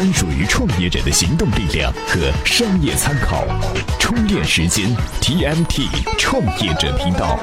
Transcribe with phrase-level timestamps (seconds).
[0.00, 3.44] 专属于创业者的行动力量和商业参考，
[3.98, 4.88] 充电时间
[5.20, 7.38] TMT 创业者频道，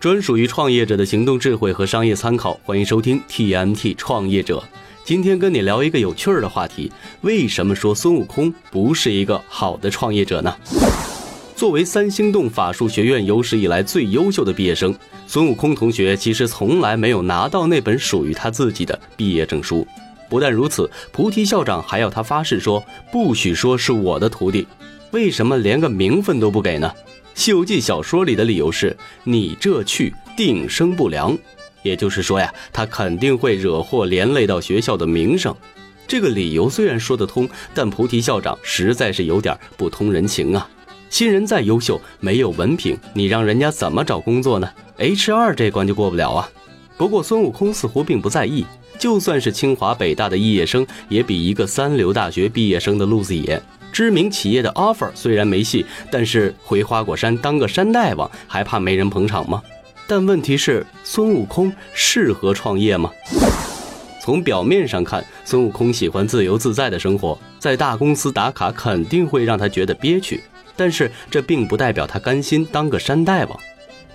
[0.00, 4.60] 专属于创业者的行动智慧和商业参考，欢迎收听 TMT 创业者。
[5.04, 6.90] 今天跟你聊一个有趣儿的话题：
[7.20, 10.52] 为什么说孙悟空不是一个好的创业者呢？
[11.54, 14.92] 作为三星洞法术学院有史以来最优秀的毕业生，
[15.28, 19.86] 孙悟空同学其实从来没有拿到那本属于他自己的毕业证书。
[20.28, 24.66] 不但如此，菩提校长还要他发誓说不许说是我的徒弟。
[25.10, 26.92] 为什么连个名分都不给呢？
[27.34, 31.36] 《西游记》小说里的理由是：你这去定生不良，
[31.82, 35.54] 也就是说呀，他肯定会惹祸，连累到学校的名声。
[36.06, 40.68] 这个理由虽然说得通，但菩提校长实在是有点不通人情啊。
[41.10, 44.68] 新人再优秀，没有文凭，你让人家怎么找工作呢
[44.98, 46.50] ？H R 这关就过不了啊。
[46.96, 48.66] 不过孙悟空似乎并不在意，
[48.98, 53.62] 就算是清华北大的毕业生，也比一个三流大学毕业生的路子野。
[53.90, 59.62] 知名企业的 offer 虽然没戏，但是回花果山当个山大王，还怕没人捧场吗？
[60.06, 63.10] 但问题是，孙悟空适合创业吗？
[64.20, 70.40] 从表面上看，孙悟空喜欢自由自在的生活，在大公司打卡肯定会让他觉得憋屈。
[70.76, 73.58] 但是这并不代表他甘心当个山大王。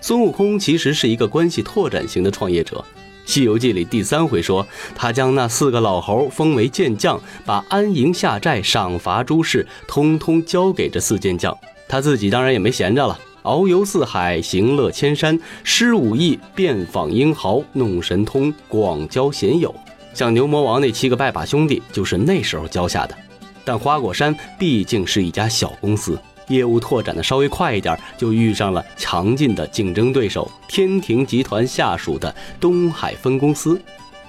[0.02, 2.78] 孙悟空其实是一个关系拓展型的创业者。
[3.34, 11.58] 《西游记》里第三回说，他将那四个老猴封为剑将，把安营下寨、赏罚诸事通通交给这四剑将。
[11.88, 19.74] 他自己当然也没闲着了，遨游四海，行乐千山，施武艺，遍访英豪，弄神通，广交贤友。
[20.14, 23.18] 像牛魔王那七个拜把兄弟，就是那时候教下的。
[23.66, 26.20] 但花果山毕竟是一家小公司。
[26.54, 33.82] 业务拓展的稍微快一点，就遇上了强劲的竞争对手天庭集团下属的东海分公司。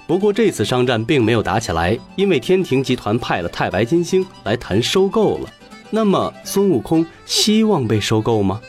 [0.07, 5.49] 不过这次商战并没有打起来，因为天庭集团派了太白金星来谈收购了。
[5.89, 8.59] 那么孙悟空希望被收购吗？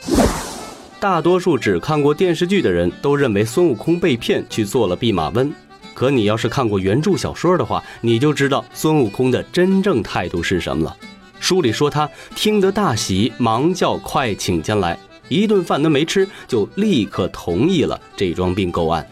[0.98, 5.52] 大多数只看过电视剧的人都认为孙悟空被骗去做了弼马温，
[5.92, 10.96] 可你要是看过原著小说的话，你就知道孙悟空的真正态度是什么了。
[11.46, 14.98] 书里说他听得大喜，忙叫快请进来，
[15.28, 19.08] 一顿饭都没吃，就立刻同意了这桩并购案。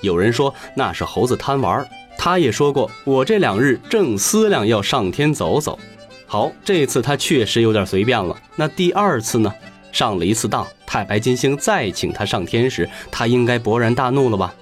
[0.00, 1.88] 有人说那是猴子贪玩，
[2.18, 5.78] 他也说过我这两日正思量要上天走走。
[6.26, 8.36] 好，这次他确实有点随便了。
[8.56, 9.54] 那第二次呢？
[9.92, 14.52] 上了一次当，太白金星再请他上天时，他应该勃然大怒了吧？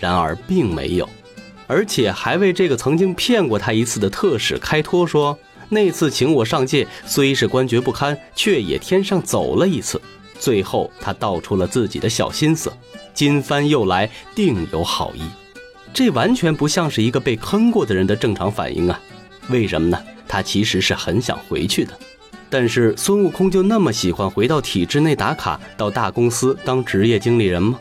[0.00, 1.08] 然而并没有，
[1.68, 5.38] 而且还为这个曾经骗过他一次的特使开脱说。
[5.68, 10.00] 那次请我上界，虽是官爵不堪，却也天上走了一次。
[10.38, 12.72] 最后他道出了自己的小心思：
[13.14, 15.22] 金帆又来，定有好意。
[15.92, 19.00] 这完全不像是一个被坑过的人的正常反应啊！
[19.48, 19.98] 为什么呢？
[20.28, 21.92] 他其实是很想回去的。
[22.50, 27.78] 但是孙悟空就那么喜欢回到体制内打卡，到大公司当职业经理人吗？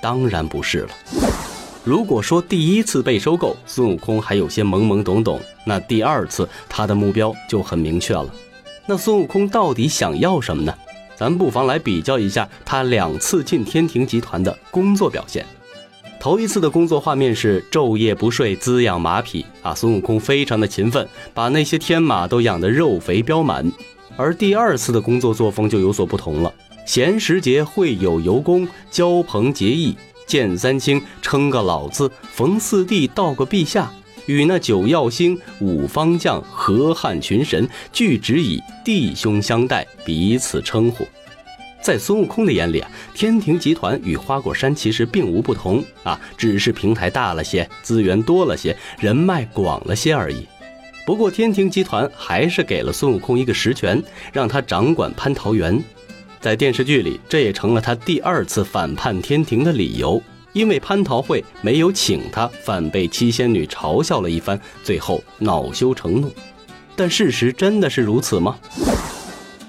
[0.00, 1.27] 当然不是了。
[1.88, 8.26] 如果说第一次被收购，孙悟空还有些懵懵懂懂，那第二次他的目标就很明确了。
[8.86, 10.74] 那孙悟空到底想要什么呢？
[11.16, 15.46] 咱不妨来比较一下他两次进天庭集团的工作表现。
[16.20, 23.72] 头一次的工作画面是昼夜不睡滋养马匹啊，孙悟空非常的勤奋，把那些天马都养得肉肥膘满。
[24.14, 26.52] 而第二次的工作作风就有所不同了，
[26.84, 29.96] 闲时节会友游工，交朋结义。
[30.28, 33.90] 见三清称个老字，逢四弟道个陛下，
[34.26, 41.08] 与那九曜星、五方将、河汉群神俱只以弟兄相待，彼此称呼。
[41.80, 50.46] 在孙悟空的眼里啊，天庭集团与花果山其实并无不同啊，只是平台大了些，资源多了些，人脉广了些而已。
[51.06, 55.82] 不过天庭集团还是给了孙悟空一个实权，让他掌管蟠桃园。
[56.48, 60.18] 在电视剧里，这也成了他第二次反叛天庭的理由。
[60.54, 66.32] 因为蟠桃会没有请他，反被七仙女嘲笑了一番，最后恼羞成怒。
[66.96, 68.58] 但事实真的是如此吗？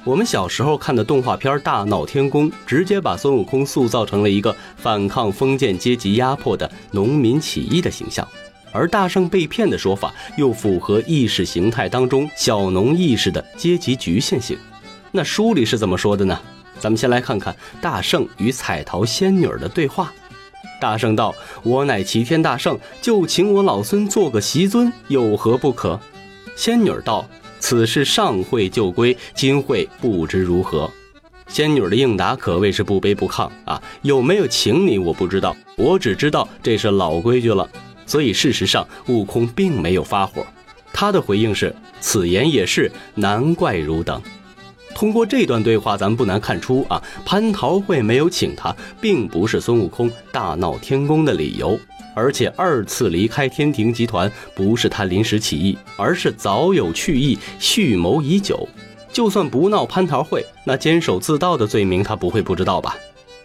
[0.06, 8.26] 我们小时候看的动画片《大闹天宫》，直接把孙悟空塑造成了一个反抗封建阶级压迫的农民起义的形象，
[8.72, 14.58] 而大圣被骗的说法又符合意识形态当中小农意识的阶级局限性。
[15.12, 16.40] 那书里是怎么说的呢？
[16.80, 20.14] 咱们先来看看大圣与彩桃仙女儿的对话。
[20.80, 26.00] 大圣道：“我乃齐天大圣，就请我老孙做个席尊，有何不可？”
[26.56, 27.28] 仙女儿道
[27.60, 30.90] ：“此事上会就归，今会不知如何。”
[31.48, 33.82] 仙女儿的应答可谓是不卑不亢啊！
[34.04, 37.68] 有没有请你我不知道，我只知道这是老规矩了。
[38.06, 40.46] 所以事实上悟空并没有发火。
[40.94, 44.22] 他的回应是：“此言也是，难怪汝等。”
[45.00, 51.80] 通过这段对话，咱们不难看出啊，蟠桃会没有请他，并不是孙悟空大闹天宫的理由。
[52.14, 58.68] 而且二次离开天庭集团，不是他临时起意，而是早有去意，蓄谋已久。
[59.10, 62.98] 就算不闹蟠桃会，那监守自盗的罪名他不会不知道吧？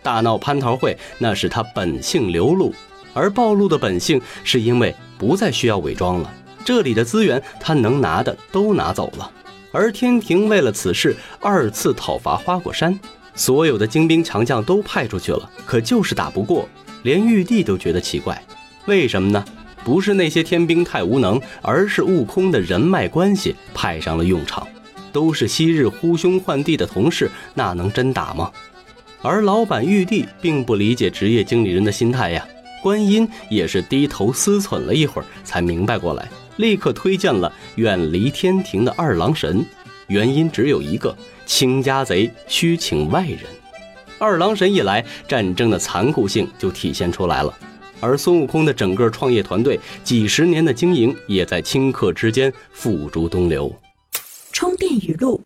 [0.02, 2.74] 大闹蟠桃会，那是他本性流露，
[3.12, 6.34] 而暴露的本性是因为不再需要伪装了。
[6.64, 9.30] 这里的资源他能拿的都拿走了，
[9.75, 12.97] 而天庭为了此事二次讨伐花果山，
[13.35, 16.69] 所有的精兵强将都派出去了，可就是打不过，
[17.03, 18.41] 连玉帝都觉得奇怪，
[18.87, 19.44] 为什么呢？
[19.82, 24.65] 不是那些天兵太无能，而是悟空的人脉关系派上了用场。
[25.12, 28.53] 都是昔日呼兄唤弟的同事，那能真打吗？
[29.23, 32.47] 而老板玉帝并不理解职业经理人的心态呀。
[32.81, 39.64] 观音也是低头思忖了一会儿，才明白过来，立刻推荐了远离天庭的二郎神。
[40.08, 41.16] 原因只有一个：
[41.46, 43.40] 请家贼需请外人。
[44.18, 47.52] 二郎神一来，战争的残酷性就体现出来了。
[48.00, 53.74] 而孙悟空的整个创业团队，几十年的经营，也在顷刻之间付诸东流。
[54.52, 55.42] 充电语录。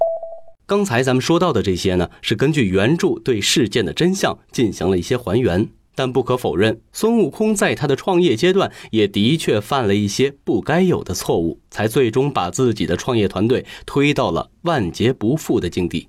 [0.67, 5.67] 刚才咱们说到的这些呢，是根据原著对事件的真相进行了一些还原。
[5.99, 16.07] 但不可否认，孙悟空在他的创业阶段也的确犯了一些不该有的错误，才最终把自己的创业团队推到了万劫不复的境地。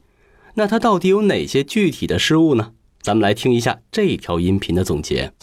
[0.54, 2.74] 那他到底有哪些具体的失误呢？
[3.02, 5.34] 咱们来听一下这条音频的总结。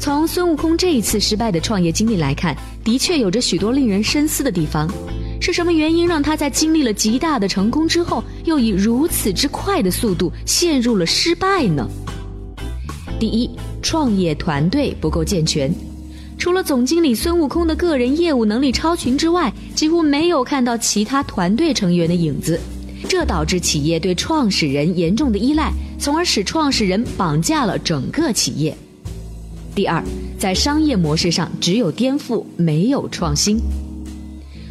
[0.00, 4.92] 从孙悟空这一次失败的创业经历来看，的确有着许多令人深思的地方。
[5.40, 11.88] 是什么原因让他在经历了极大的成功之后，又以如此之快的速度陷入了失败呢？
[13.18, 13.48] 第一，
[13.80, 15.72] 创业团队不够健全，
[16.36, 22.60] 除了总经理孙悟空的个人业务能力超群之外，几乎没有看到其他团队成员的影子，
[23.08, 28.76] 这导致企业对创始人严重的依赖，从而使创始人绑架了整个企业。
[29.74, 30.02] 第二，
[30.38, 33.58] 在商业模式上只有颠覆，没有创新。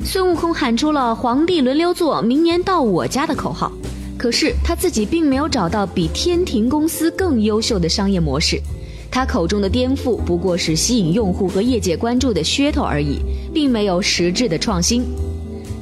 [0.03, 3.71] 孙悟空喊出了“皇帝轮流坐，明年到我家”的口号，
[4.17, 8.59] 可是他自己并没有找到比天庭公司更优秀的商业模式。
[9.11, 13.19] 他口中的颠覆不过是吸引用户和业界关注的噱头而已，
[13.53, 15.05] 并没有实质的创新。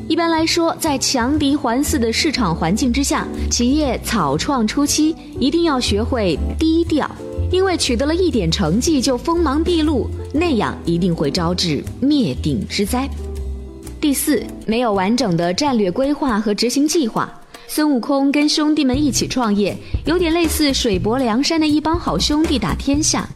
[0.08, 7.10] 一般来说，在强敌环伺的市场环境之下，企业草创初期一定要学会低调，
[7.52, 13.10] 因为取得了一点成绩就锋芒毕露，那样一定会招致灭顶之灾。
[14.00, 17.34] 第四，没有完整的战略规划和执行计划。
[17.76, 19.76] 孙悟空跟兄弟们一起创业，
[20.06, 23.28] 有点类似水泊梁山的一帮好兄弟打天下，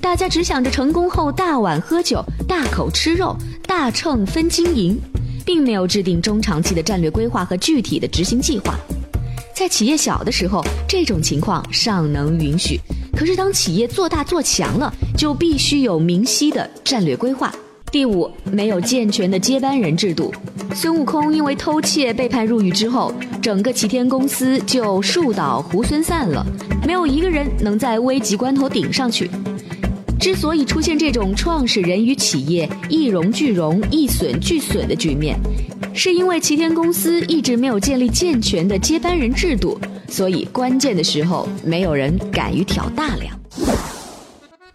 [0.00, 3.36] 大家只想着成功后大碗喝酒、大口吃肉、
[3.68, 4.98] 大秤分金银，
[5.46, 8.74] 并没有制定中长期的战略规划和具体的执行计划。
[9.54, 12.76] 在企业小的时候，这种情况尚能允许；
[13.16, 17.54] 可是当企业做大做强了，就必须有明晰的战略规划。
[17.94, 20.34] 第五，没有健全的接班人制度。
[20.74, 26.44] 孙悟空因为偷窃被判入狱之后，整个齐天公司就树倒猢狲散了，
[26.84, 29.30] 没有一个人能在危急关头顶上去。
[30.18, 35.38] 之所以出现这种创始人与企业一荣俱荣、一损俱损的局面，
[35.94, 43.32] 是因为齐天公司一直没有建立健全的接班人制度，所以关键的时候没有人敢于挑大梁。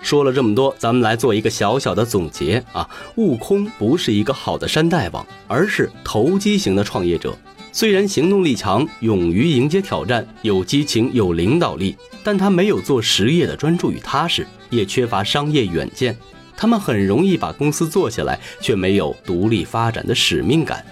[0.09, 2.89] 说了这么多，咱们来做一个小小的总结啊！
[3.17, 7.37] 悟空不是一个好的山大王，而是投机型的创业者。
[7.71, 16.17] 虽然行动力强，勇于迎接挑战，有激情，有领导力，但他没有做实业的专注与踏实，也缺乏商业远见。
[16.57, 20.83] 他们很容易把公司做起来，却没有独立发展的使命感。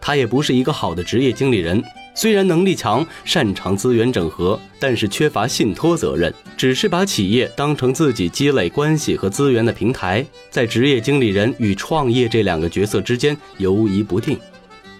[0.00, 1.82] 他也不是一个好的职业经理人。
[2.14, 14.38] 虽然能力强，擅长资源整合，但是缺乏信托责任，只是把企业当成自己积累关系和资源的平台，在职业经理人与创业这两个角色之间游移不定。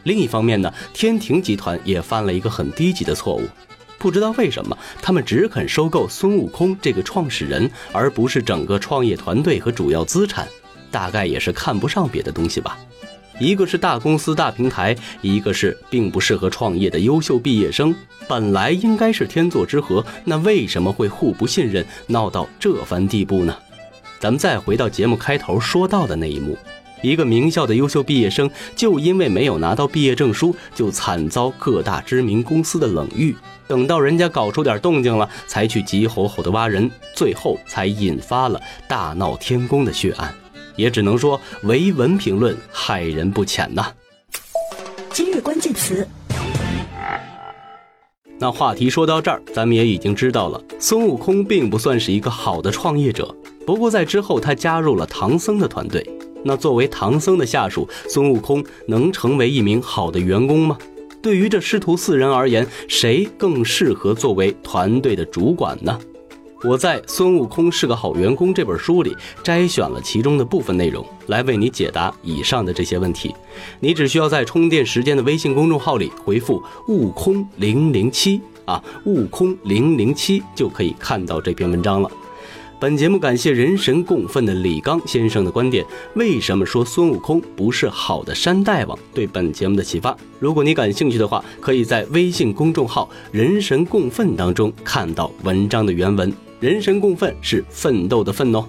[0.05, 3.43] 另一方面呢，天庭集团也犯了一个很低级的错误，
[3.99, 10.49] 不知道为什么他们只肯收购孙悟空这个创始人，而不是整个创业团队和主要资产，
[10.91, 12.79] 大概也是看不上别的东西吧。
[13.43, 17.93] 一个是大公司大平台，一个是并不适合创业的优秀毕业生，
[18.29, 23.53] 本来应该是天作之合，那为什么会互不信任，闹到这番地步呢？
[24.21, 26.57] 咱们再回到节目开头说到的那一幕，
[27.03, 33.35] 一个名校的优秀毕业生，就因为没有拿到毕业证书，就惨遭各大知名公司的冷遇。
[33.67, 40.33] 等到人家搞出点动静了，才去急吼吼的挖人，最后才引发了大闹天宫的血案。
[40.77, 43.93] 也只能说，唯文评论害人不浅呐。
[45.13, 46.07] 今日关键词。
[48.39, 53.33] 那话题说到这儿，咱们也已经知道了，孙悟空并不算是一个好的创业者。
[53.65, 56.05] 不过在之后，他加入了唐僧的团队。
[56.45, 60.77] 那作为唐僧的下属，孙悟空能成为一名好的员工吗？
[61.23, 65.97] 对于这师徒四人而言，谁更适合作为团队的主管呢？
[66.65, 73.35] 我在《孙悟空是个好员工》这本书里摘选了其中的部分内容，来为你解答以上的这些问题。
[73.81, 82.09] 你只需要在充电时间的微信公众号里回复“悟空零零七”啊，“悟空零零七”就可以看到这篇文章了。
[82.83, 85.87] 本节目感谢人神共愤的李刚先生的观点。
[86.17, 88.99] 为什么说孙悟空不是好的山大王？
[89.15, 90.17] 对本节目的启发。
[90.41, 96.33] 如果你感兴趣的话，可以在微信公众号“人神共愤”当中看到文章的原文。
[96.59, 98.65] 人神共愤是奋斗的奋哦。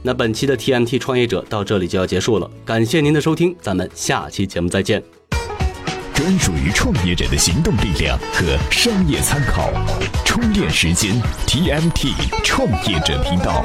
[0.00, 5.17] 那本期的 TMT 创业者到这里就要结束了，感谢您的收听，咱们下期节目再见。
[6.18, 9.70] 专属于创业者的行动力量和商业参考，
[10.24, 11.14] 充电时间
[11.46, 13.64] TMT 创业者频道。